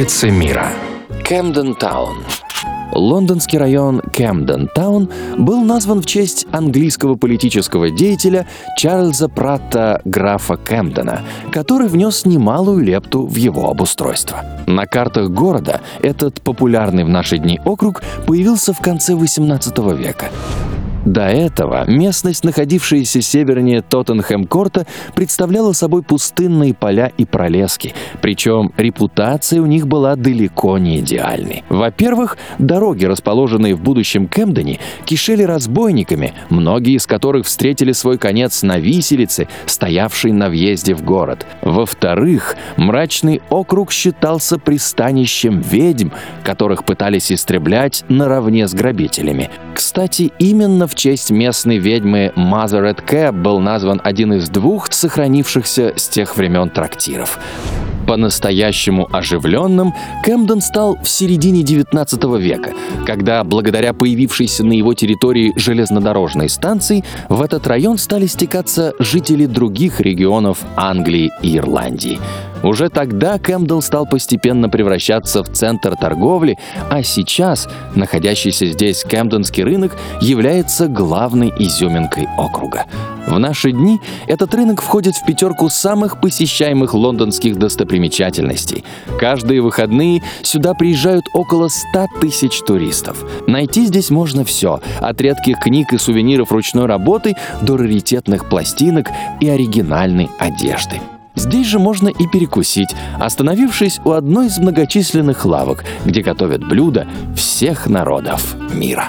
Улицы 0.00 0.30
мира. 0.30 0.68
Кэмден 1.26 1.74
Таун. 1.74 2.24
Лондонский 2.94 3.58
район 3.58 4.00
Кэмден-таун 4.00 5.10
был 5.36 5.60
назван 5.60 6.00
в 6.00 6.06
честь 6.06 6.46
английского 6.52 7.16
политического 7.16 7.90
деятеля 7.90 8.46
Чарльза 8.78 9.28
Пратта 9.28 10.00
графа 10.06 10.56
Кэмдена, 10.56 11.20
который 11.52 11.88
внес 11.88 12.24
немалую 12.24 12.82
лепту 12.82 13.26
в 13.26 13.36
его 13.36 13.68
обустройство. 13.68 14.42
На 14.66 14.86
картах 14.86 15.28
города 15.28 15.82
этот 16.00 16.40
популярный 16.40 17.04
в 17.04 17.10
наши 17.10 17.36
дни 17.36 17.60
округ 17.66 18.00
появился 18.26 18.72
в 18.72 18.80
конце 18.80 19.12
XVIII 19.12 19.94
века. 19.98 20.30
До 21.10 21.22
этого 21.22 21.90
местность, 21.90 22.44
находившаяся 22.44 23.20
севернее 23.20 23.82
Тоттенхэм-Корта, 23.82 24.86
представляла 25.16 25.72
собой 25.72 26.04
пустынные 26.04 26.72
поля 26.72 27.10
и 27.16 27.24
пролески, 27.24 27.94
причем 28.22 28.70
репутация 28.76 29.60
у 29.60 29.66
них 29.66 29.88
была 29.88 30.14
далеко 30.14 30.78
не 30.78 31.00
идеальной. 31.00 31.64
Во-первых, 31.68 32.38
дороги, 32.60 33.06
расположенные 33.06 33.74
в 33.74 33.80
будущем 33.80 34.28
Кэмдене, 34.28 34.78
кишели 35.04 35.42
разбойниками, 35.42 36.32
многие 36.48 36.94
из 36.94 37.08
которых 37.08 37.46
встретили 37.46 37.90
свой 37.90 38.16
конец 38.16 38.62
на 38.62 38.78
виселице, 38.78 39.48
стоявшей 39.66 40.30
на 40.30 40.48
въезде 40.48 40.94
в 40.94 41.02
город. 41.02 41.44
Во-вторых, 41.62 42.54
мрачный 42.76 43.42
округ 43.50 43.90
считался 43.90 44.60
пристанищем 44.60 45.60
ведьм, 45.60 46.10
которых 46.44 46.84
пытались 46.84 47.32
истреблять 47.32 48.04
наравне 48.08 48.68
с 48.68 48.74
грабителями. 48.74 49.50
Кстати, 49.80 50.30
именно 50.38 50.86
в 50.86 50.94
честь 50.94 51.30
местной 51.30 51.78
ведьмы 51.78 52.34
Mother 52.36 52.94
Cab 53.02 53.32
был 53.32 53.60
назван 53.60 53.98
один 54.04 54.34
из 54.34 54.50
двух 54.50 54.92
сохранившихся 54.92 55.94
с 55.96 56.06
тех 56.06 56.36
времен 56.36 56.68
трактиров. 56.68 57.38
По-настоящему 58.06 59.08
оживленным 59.10 59.94
Кэмден 60.22 60.60
стал 60.60 60.98
в 61.02 61.08
середине 61.08 61.62
19 61.62 62.22
века, 62.38 62.72
когда 63.06 63.42
благодаря 63.42 63.94
появившейся 63.94 64.66
на 64.66 64.74
его 64.74 64.92
территории 64.92 65.54
железнодорожной 65.56 66.50
станции 66.50 67.02
в 67.30 67.40
этот 67.40 67.66
район 67.66 67.96
стали 67.96 68.26
стекаться 68.26 68.92
жители 68.98 69.46
других 69.46 70.02
регионов 70.02 70.58
Англии 70.76 71.30
и 71.40 71.56
Ирландии. 71.56 72.20
Уже 72.62 72.88
тогда 72.88 73.38
Кэмдл 73.38 73.80
стал 73.80 74.06
постепенно 74.06 74.68
превращаться 74.68 75.42
в 75.42 75.48
центр 75.50 75.96
торговли, 75.96 76.58
а 76.90 77.02
сейчас 77.02 77.68
находящийся 77.94 78.66
здесь 78.66 79.04
Кэмденский 79.04 79.62
рынок 79.62 79.96
является 80.20 80.86
главной 80.86 81.52
изюминкой 81.58 82.28
округа. 82.36 82.86
В 83.26 83.38
наши 83.38 83.70
дни 83.70 84.00
этот 84.26 84.54
рынок 84.54 84.82
входит 84.82 85.14
в 85.14 85.24
пятерку 85.24 85.68
самых 85.68 86.20
посещаемых 86.20 86.94
лондонских 86.94 87.58
достопримечательностей. 87.58 88.84
Каждые 89.18 89.60
выходные 89.60 90.22
сюда 90.42 90.74
приезжают 90.74 91.26
около 91.32 91.68
100 91.68 92.06
тысяч 92.20 92.60
туристов. 92.60 93.24
Найти 93.46 93.86
здесь 93.86 94.10
можно 94.10 94.44
все, 94.44 94.80
от 94.98 95.20
редких 95.20 95.60
книг 95.60 95.92
и 95.92 95.98
сувениров 95.98 96.50
ручной 96.50 96.86
работы 96.86 97.36
до 97.62 97.76
раритетных 97.76 98.48
пластинок 98.48 99.08
и 99.40 99.48
оригинальной 99.48 100.28
одежды. 100.38 101.00
Здесь 101.34 101.66
же 101.66 101.78
можно 101.78 102.08
и 102.08 102.26
перекусить, 102.26 102.90
остановившись 103.18 104.00
у 104.04 104.12
одной 104.12 104.46
из 104.46 104.58
многочисленных 104.58 105.44
лавок, 105.44 105.84
где 106.04 106.22
готовят 106.22 106.66
блюда 106.66 107.06
всех 107.36 107.86
народов 107.86 108.56
мира. 108.74 109.08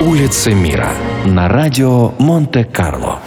Улицы 0.00 0.52
мира 0.52 0.90
на 1.24 1.48
радио 1.48 2.12
Монте-Карло. 2.18 3.20